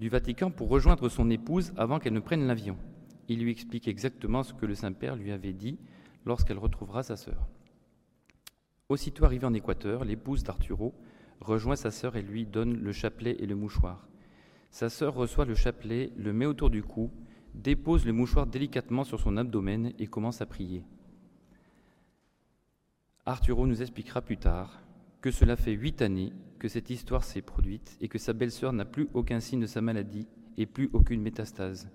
[0.00, 2.76] du Vatican pour rejoindre son épouse avant qu'elle ne prenne l'avion.
[3.28, 5.78] Il lui explique exactement ce que le Saint-Père lui avait dit
[6.26, 7.48] lorsqu'elle retrouvera sa sœur.
[8.88, 10.94] Aussitôt arrivée en Équateur, l'épouse d'Arturo
[11.40, 14.08] rejoint sa sœur et lui donne le chapelet et le mouchoir.
[14.70, 17.10] Sa sœur reçoit le chapelet, le met autour du cou,
[17.54, 20.84] dépose le mouchoir délicatement sur son abdomen et commence à prier.
[23.26, 24.82] Arturo nous expliquera plus tard
[25.22, 28.84] que cela fait huit années que cette histoire s'est produite et que sa belle-sœur n'a
[28.84, 30.26] plus aucun signe de sa maladie
[30.58, 31.90] et plus aucune métastase.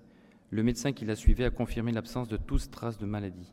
[0.50, 3.52] Le médecin qui la suivait a confirmé l'absence de toute trace de maladie.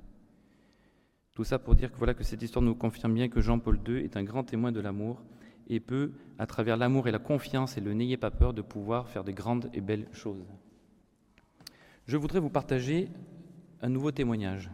[1.33, 3.97] Tout ça pour dire que voilà que cette histoire nous confirme bien que Jean-Paul II
[3.97, 5.23] est un grand témoin de l'amour
[5.67, 9.09] et peut, à travers l'amour et la confiance et le n'ayez pas peur, de pouvoir
[9.09, 10.47] faire de grandes et belles choses.
[12.07, 13.09] Je voudrais vous partager
[13.81, 14.71] un nouveau témoignage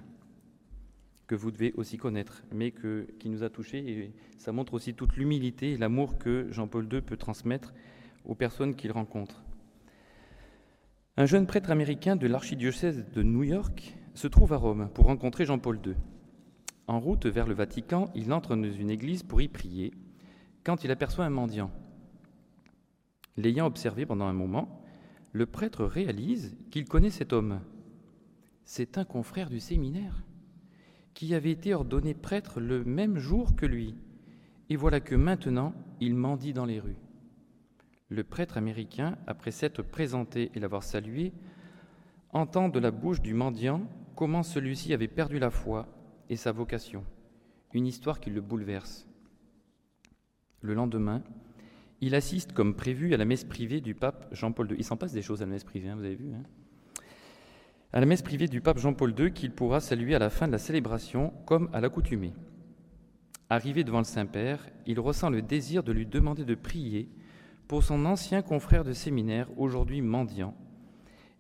[1.28, 2.72] que vous devez aussi connaître, mais
[3.20, 7.02] qui nous a touchés, et ça montre aussi toute l'humilité et l'amour que Jean-Paul II
[7.02, 7.74] peut transmettre
[8.24, 9.43] aux personnes qu'il rencontre.
[11.16, 15.46] Un jeune prêtre américain de l'archidiocèse de New York se trouve à Rome pour rencontrer
[15.46, 15.94] Jean-Paul II.
[16.88, 19.94] En route vers le Vatican, il entre dans une église pour y prier
[20.64, 21.70] quand il aperçoit un mendiant.
[23.38, 24.82] L'ayant observé pendant un moment,
[25.34, 27.62] le prêtre réalise qu'il connaît cet homme.
[28.66, 30.24] C'est un confrère du séminaire
[31.14, 33.94] qui avait été ordonné prêtre le même jour que lui.
[34.72, 37.03] Et voilà que maintenant, il mendie dans les rues.
[38.10, 41.34] Le prêtre américain, après s'être présenté et l'avoir salué,
[42.32, 45.88] entend de la bouche du mendiant comment celui-ci avait perdu la foi
[46.30, 47.04] et sa vocation,
[47.74, 49.08] une histoire qui le bouleverse.
[50.62, 51.24] Le lendemain,
[52.02, 54.78] il assiste comme prévu à la messe privée du pape Jean-Paul II.
[54.78, 56.34] Il s'en passe des choses à la messe privée, hein, vous avez vu.
[56.34, 56.44] Hein
[57.94, 60.52] à la messe privée du pape Jean-Paul II qu'il pourra saluer à la fin de
[60.52, 62.34] la célébration comme à l'accoutumée.
[63.52, 67.08] Arrivé devant le Saint-Père, il ressent le désir de lui demander de prier
[67.68, 70.56] pour son ancien confrère de séminaire, aujourd'hui mendiant,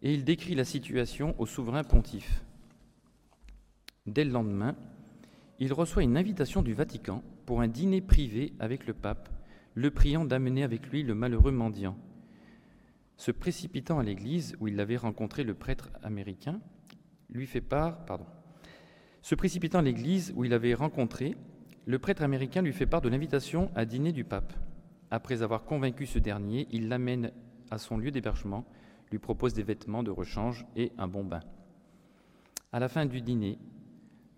[0.01, 2.43] et il décrit la situation au souverain pontife.
[4.05, 4.75] Dès le lendemain,
[5.59, 9.29] il reçoit une invitation du Vatican pour un dîner privé avec le pape,
[9.75, 11.97] le priant d'amener avec lui le malheureux mendiant.
[13.17, 16.59] Se précipitant à l'église où il avait rencontré le prêtre américain,
[17.29, 18.25] lui fait part, pardon.
[19.21, 21.35] Se précipitant à l'église où il avait rencontré,
[21.85, 24.53] le prêtre américain lui fait part de l'invitation à dîner du pape.
[25.13, 27.33] Après avoir convaincu ce dernier, il l'amène
[27.69, 28.65] à son lieu d'hébergement,
[29.11, 31.41] lui propose des vêtements de rechange et un bon bain.
[32.71, 33.59] À la fin du dîner,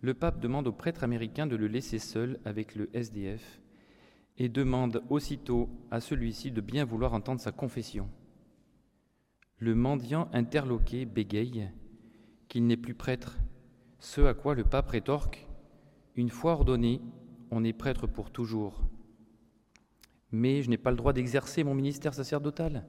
[0.02, 3.62] le pape demande au prêtre américain de le laisser seul avec le SDF
[4.38, 8.10] et demande aussitôt à celui-ci de bien vouloir entendre sa confession.
[9.60, 11.70] Le mendiant interloqué bégaye
[12.50, 13.38] qu'il n'est plus prêtre,
[14.00, 15.48] ce à quoi le pape rétorque
[16.18, 17.00] Une fois ordonné,
[17.50, 18.84] on est prêtre pour toujours.
[20.32, 22.86] Mais je n'ai pas le droit d'exercer mon ministère sacerdotal,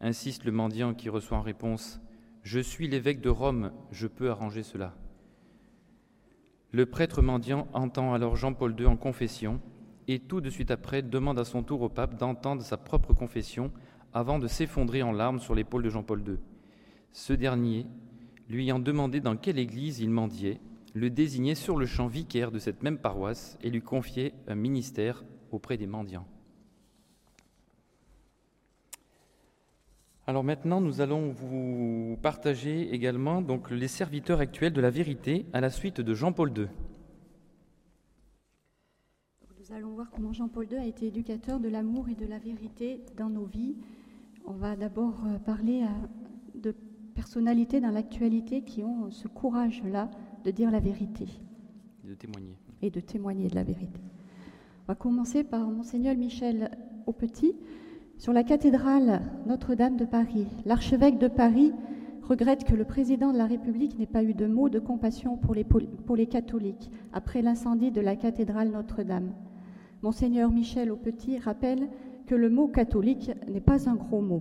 [0.00, 2.00] insiste le mendiant qui reçoit en réponse
[2.42, 4.94] Je suis l'évêque de Rome, je peux arranger cela.
[6.72, 9.60] Le prêtre mendiant entend alors Jean-Paul II en confession
[10.08, 13.70] et tout de suite après demande à son tour au pape d'entendre sa propre confession
[14.12, 16.36] avant de s'effondrer en larmes sur l'épaule de Jean-Paul II.
[17.12, 17.86] Ce dernier,
[18.48, 20.60] lui ayant demandé dans quelle église il mendiait,
[20.94, 25.24] le désignait sur le champ vicaire de cette même paroisse et lui confiait un ministère
[25.50, 26.26] auprès des mendiants.
[30.26, 35.60] Alors maintenant, nous allons vous partager également donc, les serviteurs actuels de la vérité à
[35.60, 36.66] la suite de Jean-Paul II.
[39.60, 43.02] Nous allons voir comment Jean-Paul II a été éducateur de l'amour et de la vérité
[43.16, 43.76] dans nos vies
[44.46, 46.74] on va d'abord euh, parler euh, de
[47.14, 50.10] personnalités dans l'actualité qui ont ce courage-là
[50.44, 51.26] de dire la vérité.
[52.04, 52.56] Et de témoigner.
[52.82, 54.00] Et de témoigner de la vérité.
[54.82, 56.70] On va commencer par Monseigneur Michel
[57.06, 57.56] au petit
[58.24, 60.46] sur la cathédrale Notre-Dame de Paris.
[60.64, 61.74] L'archevêque de Paris
[62.22, 65.54] regrette que le président de la République n'ait pas eu de mot de compassion pour
[65.54, 69.34] les, pour les catholiques après l'incendie de la cathédrale Notre-Dame.
[70.00, 71.86] Monseigneur Michel Aupetit rappelle
[72.26, 74.40] que le mot catholique n'est pas un gros mot.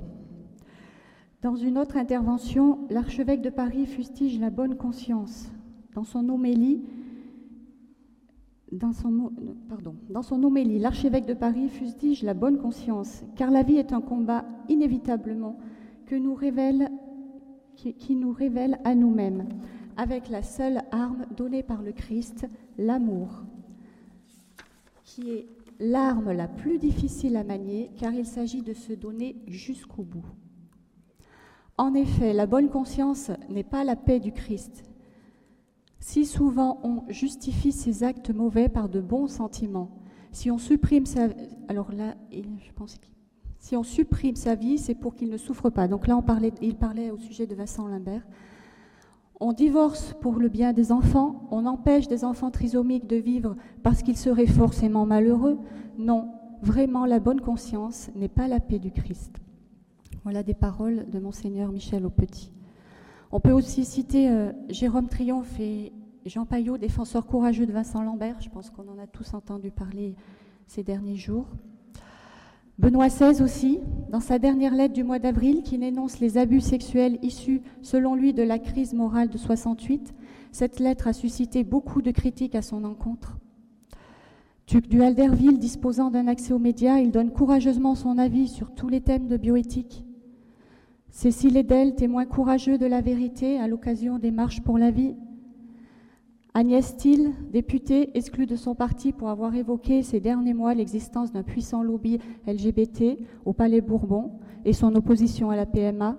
[1.41, 5.51] Dans une autre intervention, l'archevêque de Paris fustige la bonne conscience.
[5.93, 6.85] Dans son homélie,
[8.73, 9.31] dans son,
[9.69, 14.01] pardon, dans homélie, l'archevêque de Paris fustige la bonne conscience, car la vie est un
[14.01, 15.57] combat inévitablement
[16.07, 16.89] qui nous révèle
[18.83, 19.47] à nous-mêmes,
[19.95, 23.43] avec la seule arme donnée par le Christ, l'amour,
[25.03, 25.47] qui est
[25.79, 30.25] l'arme la plus difficile à manier, car il s'agit de se donner jusqu'au bout.
[31.77, 34.83] En effet, la bonne conscience n'est pas la paix du Christ,
[36.03, 39.89] si souvent on justifie ses actes mauvais par de bons sentiments,
[40.33, 41.29] si on supprime sa
[41.69, 41.91] alors
[44.35, 45.87] sa vie, c'est pour qu'il ne souffre pas.
[45.87, 48.27] Donc là, on parlait, il parlait au sujet de Vincent Limbert.
[49.39, 54.03] On divorce pour le bien des enfants, on empêche des enfants trisomiques de vivre parce
[54.03, 55.57] qu'ils seraient forcément malheureux.
[55.97, 59.37] Non, vraiment, la bonne conscience n'est pas la paix du Christ.
[60.23, 62.51] Voilà des paroles de monseigneur Michel Aupetit.
[63.35, 65.91] On peut aussi citer euh, Jérôme Triomphe et
[66.23, 68.39] Jean Paillot, défenseurs courageux de Vincent Lambert.
[68.39, 70.13] Je pense qu'on en a tous entendu parler
[70.67, 71.47] ces derniers jours.
[72.77, 73.79] Benoît XVI aussi,
[74.11, 78.33] dans sa dernière lettre du mois d'avril, qui dénonce les abus sexuels issus, selon lui,
[78.33, 80.13] de la crise morale de 68.
[80.51, 83.39] Cette lettre a suscité beaucoup de critiques à son encontre.
[84.67, 88.89] Duc du Alderville, disposant d'un accès aux médias, il donne courageusement son avis sur tous
[88.89, 90.05] les thèmes de bioéthique.
[91.15, 95.15] Cécile Edel, témoin courageux de la vérité à l'occasion des marches pour la vie.
[96.55, 101.43] Agnès Thiel, députée, exclue de son parti pour avoir évoqué ces derniers mois l'existence d'un
[101.43, 104.31] puissant lobby LGBT au Palais Bourbon
[104.65, 106.17] et son opposition à la PMA.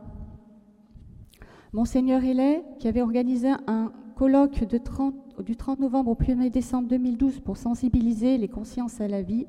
[1.73, 7.57] Monseigneur Hillet, qui avait organisé un colloque du 30 novembre au 1er décembre 2012 pour
[7.57, 9.49] sensibiliser les consciences à la vie,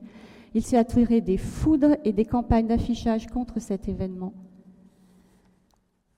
[0.56, 4.34] il s'est attiré des foudres et des campagnes d'affichage contre cet événement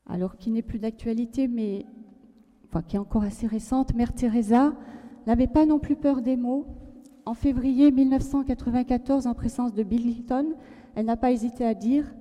[0.08, 1.86] alors qui n'est plus d'actualité, mais
[2.88, 4.74] qui est encore assez récente, Mère Teresa
[5.26, 6.66] n'avait pas non plus peur des mots.
[7.26, 10.54] En février 1994, en présence de Bill Clinton,
[10.96, 12.14] elle n'a pas hésité à dire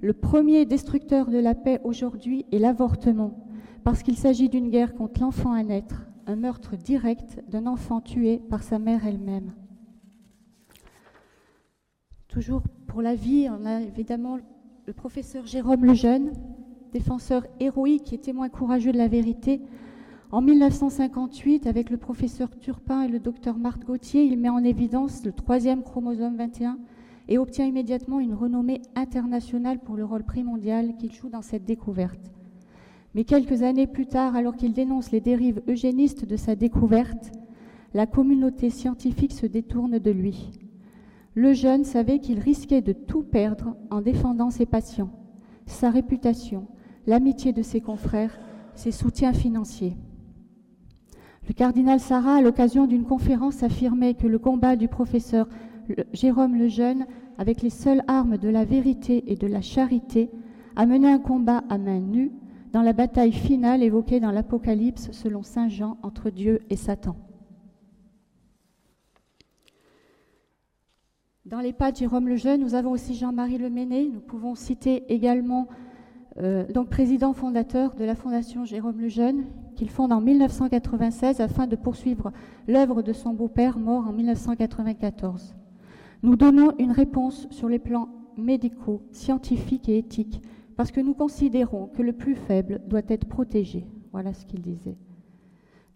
[0.00, 3.46] Le premier destructeur de la paix aujourd'hui est l'avortement,
[3.84, 8.40] parce qu'il s'agit d'une guerre contre l'enfant à naître, un meurtre direct d'un enfant tué
[8.50, 9.52] par sa mère elle-même.
[12.28, 14.38] Toujours pour la vie, on a évidemment
[14.86, 16.32] le professeur Jérôme Lejeune,
[16.92, 19.62] défenseur héroïque et témoin courageux de la vérité.
[20.30, 25.24] En 1958, avec le professeur Turpin et le docteur Marthe Gauthier, il met en évidence
[25.24, 26.78] le troisième chromosome 21
[27.28, 32.30] et obtient immédiatement une renommée internationale pour le rôle primordial qu'il joue dans cette découverte.
[33.14, 37.32] Mais quelques années plus tard, alors qu'il dénonce les dérives eugénistes de sa découverte,
[37.94, 40.50] la communauté scientifique se détourne de lui.
[41.34, 45.10] Le jeune savait qu'il risquait de tout perdre en défendant ses patients,
[45.66, 46.66] sa réputation,
[47.06, 48.38] l'amitié de ses confrères,
[48.74, 49.96] ses soutiens financiers.
[51.48, 55.48] Le cardinal Sarah, à l'occasion d'une conférence, affirmait que le combat du professeur
[56.12, 57.06] Jérôme le Jeune,
[57.38, 60.30] avec les seules armes de la vérité et de la charité,
[60.76, 62.32] a mené un combat à main nue
[62.72, 67.16] dans la bataille finale évoquée dans l'Apocalypse selon Saint Jean entre Dieu et Satan.
[71.44, 74.08] Dans les pas de Jérôme le Jeune, nous avons aussi Jean-Marie Le Méné.
[74.08, 75.66] Nous pouvons citer également
[76.40, 79.44] euh, donc président fondateur de la Fondation Jérôme Lejeune,
[79.76, 82.32] qu'il fonde en 1996 afin de poursuivre
[82.66, 85.54] l'œuvre de son beau-père mort en 1994.
[86.22, 90.40] Nous donnons une réponse sur les plans médicaux, scientifiques et éthiques,
[90.76, 93.86] parce que nous considérons que le plus faible doit être protégé.
[94.12, 94.96] Voilà ce qu'il disait.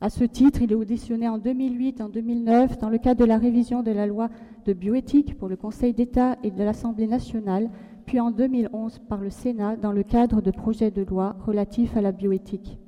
[0.01, 3.25] À ce titre, il est auditionné en 2008 et en 2009 dans le cadre de
[3.25, 4.29] la révision de la loi
[4.67, 7.71] de bioéthique pour le Conseil d'État et de l'Assemblée nationale
[8.07, 12.01] puis en 2011 par le Sénat dans le cadre de projets de loi relatifs à
[12.01, 12.79] la bioéthique.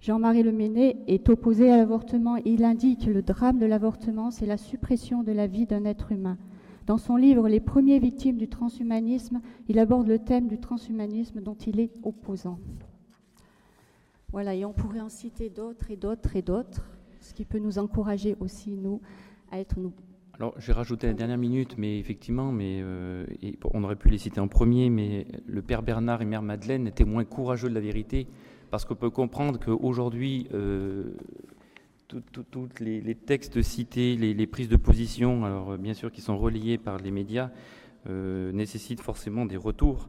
[0.00, 2.36] Jean-Marie Leméné est opposé à l'avortement.
[2.44, 6.12] Il indique que le drame de l'avortement, c'est la suppression de la vie d'un être
[6.12, 6.38] humain.
[6.86, 11.56] Dans son livre Les premières victimes du transhumanisme, il aborde le thème du transhumanisme dont
[11.66, 12.58] il est opposant.
[14.30, 16.86] Voilà, et on pourrait en citer d'autres et d'autres et d'autres,
[17.20, 19.00] ce qui peut nous encourager aussi, nous,
[19.50, 19.92] à être nous,
[20.38, 23.24] alors, j'ai rajouté la dernière minute, mais effectivement, mais, euh,
[23.72, 27.04] on aurait pu les citer en premier, mais le père Bernard et mère Madeleine étaient
[27.04, 28.26] moins courageux de la vérité,
[28.70, 31.14] parce qu'on peut comprendre qu'aujourd'hui, euh,
[32.08, 36.98] tous les, textes cités, les, prises de position, alors bien sûr qui sont reliées par
[36.98, 37.50] les médias,
[38.06, 40.08] euh, nécessitent forcément des retours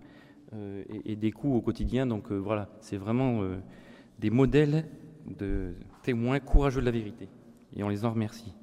[1.05, 2.05] et, des coûts au quotidien.
[2.05, 3.41] Donc voilà, c'est vraiment
[4.19, 4.85] des modèles
[5.39, 7.29] de témoins courageux de la vérité.
[7.75, 8.56] Et on les en remercie.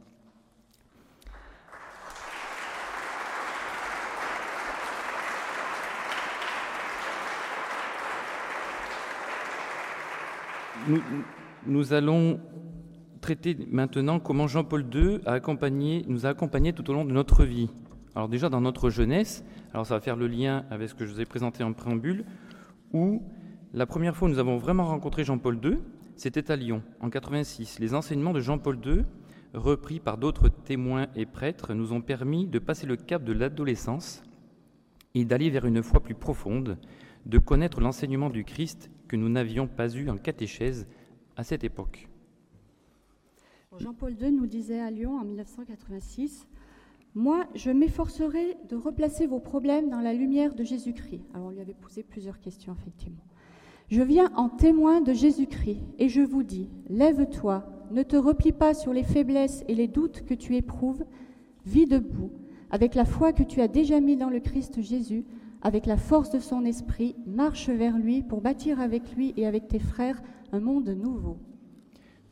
[11.66, 12.40] Nous allons
[13.20, 17.70] traiter maintenant comment Jean-Paul II accompagné, nous a accompagnés tout au long de notre vie.
[18.14, 21.12] Alors déjà dans notre jeunesse, alors ça va faire le lien avec ce que je
[21.12, 22.24] vous ai présenté en préambule,
[22.92, 23.22] où
[23.72, 25.78] la première fois où nous avons vraiment rencontré Jean-Paul II,
[26.16, 27.80] c'était à Lyon, en 86.
[27.80, 29.02] Les enseignements de Jean-Paul II,
[29.52, 34.22] repris par d'autres témoins et prêtres, nous ont permis de passer le cap de l'adolescence
[35.14, 36.78] et d'aller vers une foi plus profonde,
[37.26, 40.86] de connaître l'enseignement du Christ nous n'avions pas eu en catéchèse
[41.36, 42.08] à cette époque.
[43.78, 46.46] Jean-Paul II nous disait à Lyon en 1986
[47.14, 51.22] Moi, je m'efforcerai de replacer vos problèmes dans la lumière de Jésus-Christ.
[51.34, 53.24] Alors, on lui avait posé plusieurs questions, effectivement.
[53.90, 58.74] Je viens en témoin de Jésus-Christ et je vous dis Lève-toi, ne te replie pas
[58.74, 61.04] sur les faiblesses et les doutes que tu éprouves,
[61.66, 62.32] vis debout,
[62.70, 65.24] avec la foi que tu as déjà mis dans le Christ Jésus,
[65.64, 69.66] avec la force de son esprit, marche vers lui pour bâtir avec lui et avec
[69.66, 70.22] tes frères
[70.52, 71.38] un monde nouveau.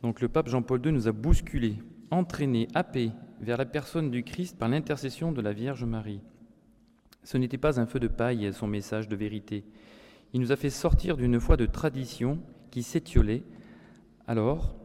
[0.03, 1.79] Donc le pape Jean-Paul II nous a bousculés,
[2.11, 6.21] entraînés, happés vers la personne du Christ par l'intercession de la Vierge Marie.
[7.23, 9.65] Ce n'était pas un feu de paille son message de vérité.
[10.33, 13.43] Il nous a fait sortir d'une foi de tradition qui s'étiolait,
[14.27, 14.75] alors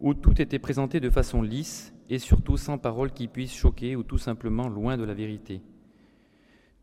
[0.00, 4.02] où tout était présenté de façon lisse et surtout sans paroles qui puissent choquer ou
[4.02, 5.60] tout simplement loin de la vérité.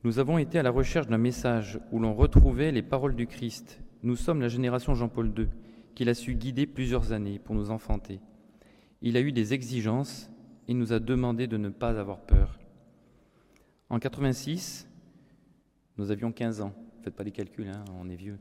[0.05, 3.81] Nous avons été à la recherche d'un message où l'on retrouvait les paroles du Christ.
[4.03, 5.47] Nous sommes la génération Jean-Paul II
[5.95, 8.19] qu'il a su guider plusieurs années pour nous enfanter.
[9.01, 10.29] Il a eu des exigences
[10.67, 12.59] et nous a demandé de ne pas avoir peur.
[13.89, 14.87] En 86,
[15.97, 16.73] nous avions 15 ans.
[17.01, 18.37] Faites pas les calculs, hein, on est vieux.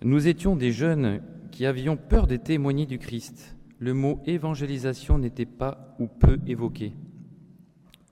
[0.00, 1.20] Nous étions des jeunes
[1.50, 3.58] qui avions peur de témoigner du Christ.
[3.78, 6.94] Le mot évangélisation n'était pas ou peu évoqué.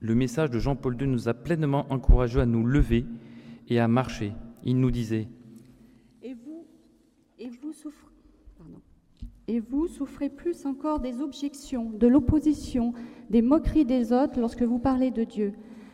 [0.01, 3.07] Le message de Jean-Paul II nous a pleinement encouragés à nous lever
[3.69, 4.33] et à marcher.
[4.65, 5.29] Il nous disait
[6.23, 6.67] Et vous,
[7.39, 8.07] et vous souffrez
[9.49, 12.93] et vous souffrez plus encore des objections, de l'opposition,
[13.31, 15.53] des moqueries des autres lorsque vous parlez de Dieu.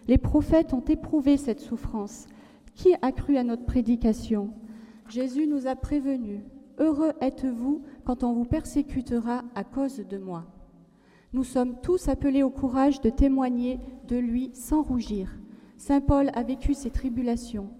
[0.09, 2.27] Les prophètes ont éprouvé cette souffrance.
[2.75, 4.51] Qui a cru à notre prédication?
[5.09, 6.41] Jésus nous a prévenus.
[6.79, 10.47] Heureux êtes-vous quand on vous persécutera à cause de moi.
[11.35, 15.31] Nous sommes tous appelés au courage de témoigner de lui sans rougir.
[15.79, 17.71] Saint Paul a vécu ces tribulations.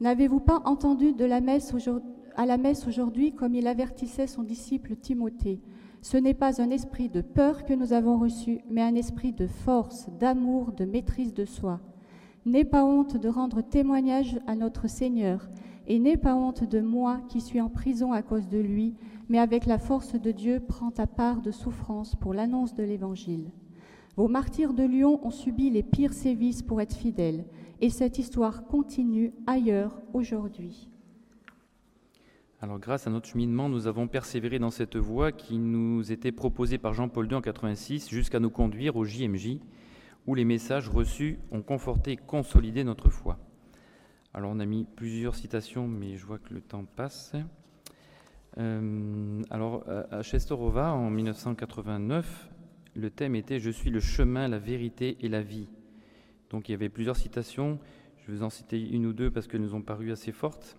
[0.00, 5.60] N'avez-vous pas entendu à la messe aujourd'hui comme il avertissait son disciple Timothée?
[6.00, 9.46] Ce n'est pas un esprit de peur que nous avons reçu, mais un esprit de
[9.46, 11.80] force, d'amour, de maîtrise de soi.
[12.46, 15.50] N'aie pas honte de rendre témoignage à notre Seigneur,
[15.86, 18.94] et n'aie pas honte de moi qui suis en prison à cause de lui,
[19.28, 23.50] mais avec la force de Dieu prends ta part de souffrance pour l'annonce de l'Évangile.
[24.16, 27.44] Vos martyrs de Lyon ont subi les pires sévices pour être fidèles,
[27.80, 30.88] et cette histoire continue ailleurs aujourd'hui.
[32.62, 36.78] Alors grâce à notre cheminement, nous avons persévéré dans cette voie qui nous était proposée
[36.78, 39.58] par Jean-Paul II en 86 jusqu'à nous conduire au JMJ,
[40.26, 43.38] où les messages reçus ont conforté et consolidé notre foi.
[44.32, 47.34] Alors on a mis plusieurs citations, mais je vois que le temps passe.
[48.58, 52.48] Euh, alors à Chestorova, en 1989,
[52.94, 55.68] le thème était Je suis le chemin, la vérité et la vie.
[56.50, 57.78] Donc il y avait plusieurs citations.
[58.26, 60.76] Je vais en citer une ou deux parce qu'elles nous ont paru assez fortes.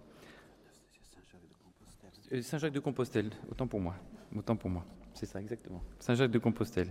[2.34, 3.96] Euh, Saint-Jacques de Compostelle, autant pour moi.
[4.36, 4.86] Autant pour moi.
[5.14, 5.82] C'est ça, exactement.
[6.00, 6.90] Saint-Jacques de Compostelle.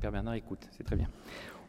[0.00, 1.08] Père Bernard écoute, c'est très bien.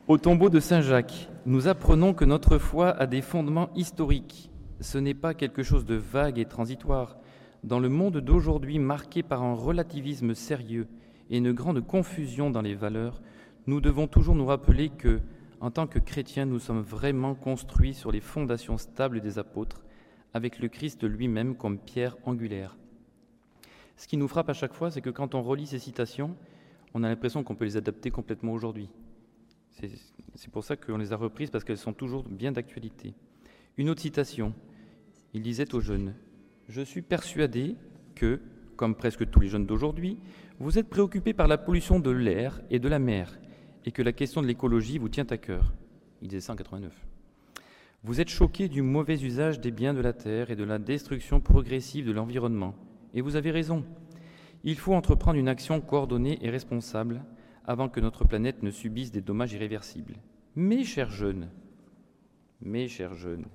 [0.07, 4.49] Au tombeau de Saint-Jacques, nous apprenons que notre foi a des fondements historiques.
[4.79, 7.17] Ce n'est pas quelque chose de vague et transitoire.
[7.63, 10.87] Dans le monde d'aujourd'hui, marqué par un relativisme sérieux
[11.29, 13.21] et une grande confusion dans les valeurs,
[13.65, 15.19] nous devons toujours nous rappeler que,
[15.59, 19.83] en tant que chrétiens, nous sommes vraiment construits sur les fondations stables des apôtres
[20.33, 22.77] avec le Christ lui-même comme pierre angulaire.
[23.97, 26.35] Ce qui nous frappe à chaque fois, c'est que quand on relit ces citations,
[26.93, 28.89] on a l'impression qu'on peut les adapter complètement aujourd'hui.
[30.35, 33.15] C'est pour ça qu'on les a reprises, parce qu'elles sont toujours bien d'actualité.
[33.77, 34.53] Une autre citation,
[35.33, 36.13] il disait aux jeunes,
[36.67, 37.75] Je suis persuadé
[38.15, 38.41] que,
[38.75, 40.17] comme presque tous les jeunes d'aujourd'hui,
[40.59, 43.39] vous êtes préoccupés par la pollution de l'air et de la mer,
[43.85, 45.73] et que la question de l'écologie vous tient à cœur.
[46.21, 46.93] Il disait ça en 89.
[48.03, 51.39] Vous êtes choqués du mauvais usage des biens de la terre et de la destruction
[51.39, 52.75] progressive de l'environnement.
[53.13, 53.85] Et vous avez raison.
[54.63, 57.23] Il faut entreprendre une action coordonnée et responsable
[57.65, 60.15] avant que notre planète ne subisse des dommages irréversibles.
[60.55, 61.49] Mes chers jeunes,
[62.61, 63.45] mes chers jeunes,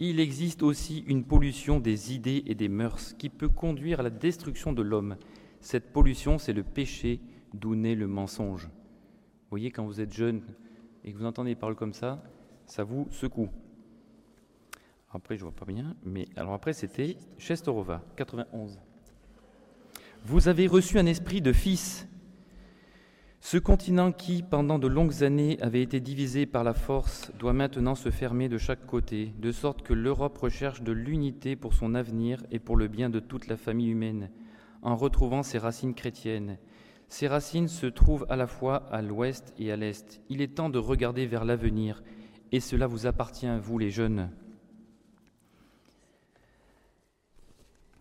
[0.00, 4.10] il existe aussi une pollution des idées et des mœurs qui peut conduire à la
[4.10, 5.16] destruction de l'homme.
[5.60, 7.20] Cette pollution, c'est le péché
[7.52, 8.66] d'où naît le mensonge.
[8.66, 10.42] Vous voyez, quand vous êtes jeune
[11.04, 12.22] et que vous entendez des paroles comme ça,
[12.66, 13.48] ça vous secoue.
[15.10, 18.78] Après, je vois pas bien, mais alors après, c'était Chestorova, 91.
[20.24, 22.06] Vous avez reçu un esprit de fils
[23.40, 27.94] ce continent qui, pendant de longues années, avait été divisé par la force, doit maintenant
[27.94, 32.42] se fermer de chaque côté, de sorte que l'Europe recherche de l'unité pour son avenir
[32.50, 34.30] et pour le bien de toute la famille humaine,
[34.82, 36.58] en retrouvant ses racines chrétiennes.
[37.08, 40.20] Ces racines se trouvent à la fois à l'ouest et à l'est.
[40.28, 42.02] Il est temps de regarder vers l'avenir,
[42.52, 44.30] et cela vous appartient, vous les jeunes.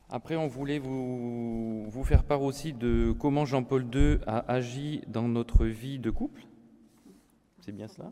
[0.09, 1.66] Après, on voulait vous,
[1.97, 6.45] vous, faire part aussi de comment Jean-Paul II a agi dans notre vie de couple.
[7.59, 8.11] C'est bien cela?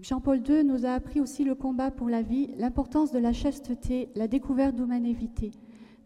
[0.00, 4.08] Jean-Paul II nous a appris aussi le combat pour la vie, l'importance de la chasteté,
[4.16, 5.52] la découverte d'humanité.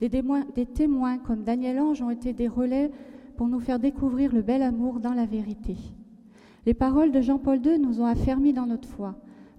[0.01, 2.91] Des témoins, des témoins comme Daniel Ange ont été des relais
[3.37, 5.77] pour nous faire découvrir le bel amour dans la vérité.
[6.67, 9.15] Les paroles de Jean-Paul II nous ont affermis dans notre foi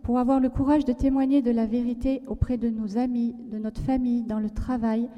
[0.07, 3.81] pour avoir le courage de témoigner de la vérité auprès de nos amis, de notre
[3.81, 5.09] famille, dans le travail,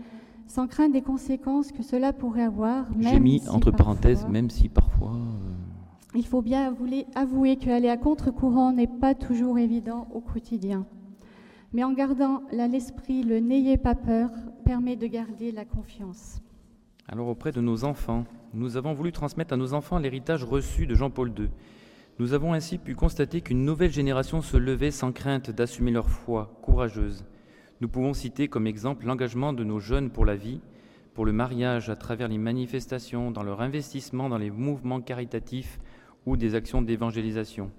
[0.48, 2.88] sans craindre des conséquences que cela pourrait avoir.
[3.00, 5.12] J'ai mis entre parenthèses, même si parfois.
[5.12, 10.88] Euh, Il faut bien avouer, avouer qu'aller à contre-courant n'est pas toujours évident au quotidien.
[11.72, 14.32] Mais en gardant là l'esprit, le n'ayez pas peur,
[14.66, 16.42] permet de garder la confiance.
[17.08, 18.24] Alors auprès de nos enfants,
[18.56, 21.50] nous avons voulu transmettre à nos enfants l'héritage reçu de Jean-Paul II
[22.20, 26.60] nous avons ainsi pu constater qu'une nouvelle génération se levait sans crainte d'assumer leur foi
[26.62, 27.26] courageuse.
[27.80, 30.60] Nous pouvons citer comme exemple l'engagement de nos jeunes pour la vie,
[31.14, 35.80] pour le mariage à travers les manifestations, dans leur investissement dans les mouvements caritatifs
[36.26, 37.72] ou des actions d'évangélisation.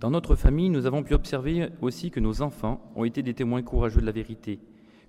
[0.00, 3.62] Dans notre famille, nous avons pu observer aussi que nos enfants ont été des témoins
[3.62, 4.58] courageux de la vérité,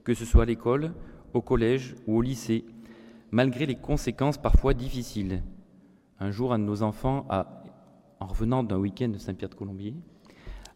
[0.03, 0.93] que ce soit à l'école,
[1.33, 2.63] au collège ou au lycée,
[3.31, 5.41] malgré les conséquences parfois difficiles.
[6.19, 7.56] Un jour, un de nos enfants a
[8.19, 9.95] en revenant d'un week-end de Saint-Pierre-de-Colombier,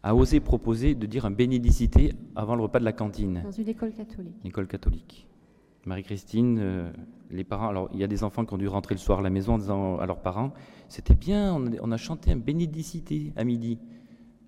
[0.04, 3.42] a osé proposer de dire un bénédicité avant le repas de la cantine.
[3.44, 4.36] Dans une école catholique.
[4.44, 5.28] Une école catholique.
[5.86, 6.92] Marie-Christine, euh,
[7.32, 9.22] les parents, alors il y a des enfants qui ont dû rentrer le soir à
[9.22, 10.54] la maison en disant à leurs parents,
[10.89, 13.80] c'était bien, on a, chanté un bénédicité à midi.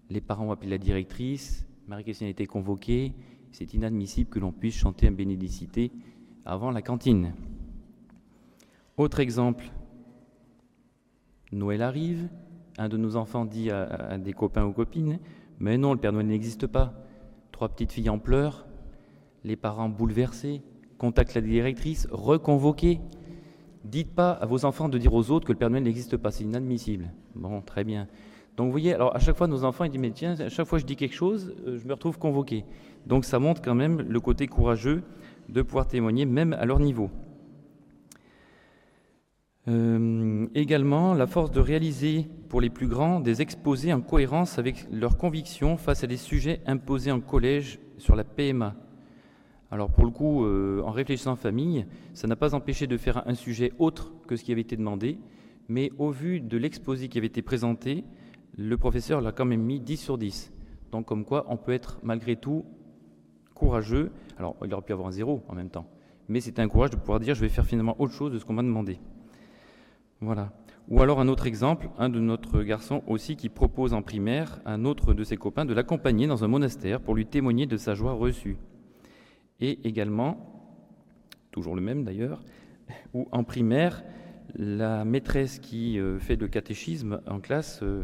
[0.10, 3.14] Les parents ont appelé la directrice, Marie-Christine a été convoquée,
[3.52, 5.92] c'est inadmissible que l'on puisse chanter un bénédicité
[6.46, 7.34] avant la cantine.
[8.98, 9.72] Autre exemple,
[11.52, 12.30] Noël arrive,
[12.78, 15.20] un de nos enfants dit à, des copains ou copines
[15.60, 16.94] Mais non, le Père Noël n'existe pas.
[17.52, 18.66] Trois petites filles en pleurs,
[19.44, 20.62] les parents bouleversés,
[20.98, 23.00] contactent la directrice, reconvoqués.
[23.84, 26.32] Dites pas à vos enfants de dire aux autres que le Père Noël n'existe pas,
[26.32, 27.12] c'est inadmissible.
[27.36, 28.08] Bon, très bien.
[28.56, 30.68] Donc vous voyez, alors à chaque fois nos enfants ils disent mais tiens, à chaque
[30.68, 32.66] fois je dis quelque chose, euh, je me retrouve convoqué.
[33.08, 35.04] Donc ça montre quand même le côté courageux
[35.50, 37.10] de pouvoir témoigner même à leur niveau.
[39.70, 44.86] Euh, également, la force de réaliser pour les plus grands des exposés en cohérence avec
[44.92, 48.76] leurs convictions face à des sujets imposés en collège sur la PMA.
[49.72, 53.28] Alors pour le coup, euh, en réfléchissant en famille, ça n'a pas empêché de faire
[53.28, 55.18] un sujet autre que ce qui avait été demandé,
[55.70, 58.04] mais au vu de l'exposé qui avait été présenté,
[58.58, 60.52] le professeur l'a quand même mis 10 sur 10.
[60.92, 62.66] Donc comme quoi, on peut être malgré tout
[63.56, 64.12] courageux.
[64.38, 65.88] Alors il aurait pu avoir un zéro en même temps,
[66.28, 68.46] mais c'était un courage de pouvoir dire je vais faire finalement autre chose de ce
[68.46, 69.00] qu'on m'a demandé.
[70.90, 74.74] Ou alors un autre exemple, un de notre garçon aussi qui propose en primaire à
[74.74, 77.96] un autre de ses copains de l'accompagner dans un monastère pour lui témoigner de sa
[77.96, 78.58] joie reçue.
[79.60, 80.38] Et également,
[81.52, 82.44] toujours le même d'ailleurs,
[83.14, 84.04] où en primaire,
[84.56, 88.04] la maîtresse qui euh, fait le catéchisme en classe euh,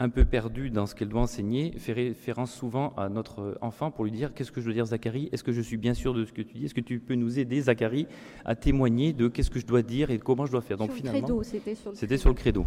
[0.00, 4.04] un peu perdu dans ce qu'elle doit enseigner, fait référence souvent à notre enfant pour
[4.04, 5.28] lui dire Qu'est-ce que je dois dire, Zacharie?
[5.30, 6.64] Est-ce que je suis bien sûr de ce que tu dis?
[6.64, 8.06] Est-ce que tu peux nous aider, Zacharie,
[8.46, 10.78] à témoigner de qu'est-ce que je dois dire et comment je dois faire?
[10.78, 12.64] Donc, finalement, c'était sur, sur, le credo.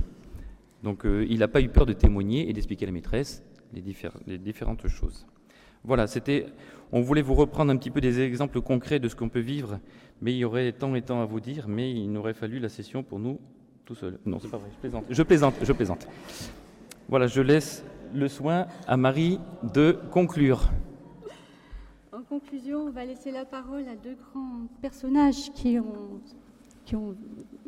[0.84, 3.84] Donc, euh, il n'a pas eu peur de témoigner et d'expliquer à la maîtresse les,
[4.28, 5.26] les différentes choses.
[5.84, 6.46] Voilà, c'était.
[6.92, 9.80] On voulait vous reprendre un petit peu des exemples concrets de ce qu'on peut vivre,
[10.22, 12.70] mais il y aurait tant et tant à vous dire, mais il n'aurait fallu la
[12.70, 13.40] session pour nous
[13.86, 14.20] tout seul.
[14.24, 15.06] Non, c'est pas vrai, je plaisante.
[15.10, 16.08] Je plaisante, je plaisante.
[17.14, 19.39] Voilà, je laisse le soin à Marie
[19.72, 20.72] de conclure.
[22.11, 26.20] En conclusion, on va laisser la parole à deux grands personnages qui ont,
[26.86, 27.16] qui ont,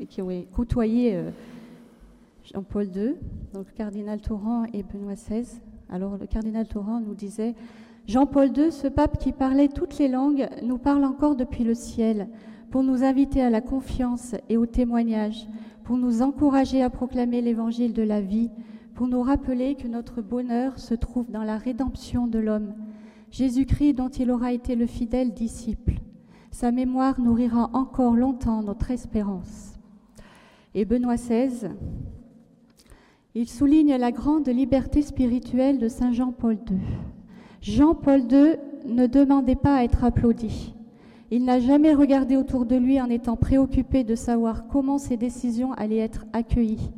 [0.09, 1.29] qui ont côtoyé euh,
[2.43, 3.17] Jean-Paul II,
[3.53, 5.61] donc le cardinal Torrent et Benoît XVI.
[5.91, 7.53] Alors le cardinal Torrent nous disait
[8.07, 12.29] Jean-Paul II, ce pape qui parlait toutes les langues, nous parle encore depuis le ciel
[12.71, 15.47] pour nous inviter à la confiance et au témoignage,
[15.83, 18.49] pour nous encourager à proclamer l'évangile de la vie,
[18.95, 22.73] pour nous rappeler que notre bonheur se trouve dans la rédemption de l'homme,
[23.29, 25.95] Jésus-Christ dont il aura été le fidèle disciple.
[26.51, 29.77] Sa mémoire nourrira encore longtemps notre espérance.
[30.73, 31.71] Et Benoît XVI,
[33.35, 36.77] il souligne la grande liberté spirituelle de Saint Jean-Paul II.
[37.61, 40.73] Jean-Paul II ne demandait pas à être applaudi.
[41.31, 45.73] Il n'a jamais regardé autour de lui en étant préoccupé de savoir comment ses décisions
[45.73, 46.91] allaient être accueillies.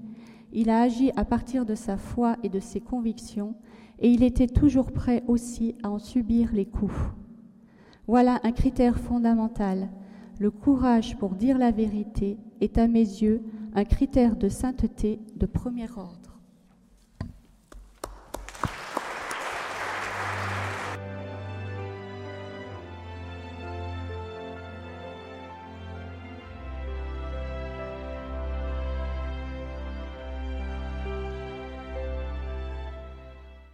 [0.60, 3.53] Il a agi à partir de sa foi et de ses convictions,
[3.99, 6.95] et il était toujours prêt aussi à en subir les coups.
[8.08, 9.88] Voilà un critère fondamental.
[10.39, 13.43] Le courage pour dire la vérité est à mes yeux
[13.76, 16.26] un critère de sainteté de premier ordre.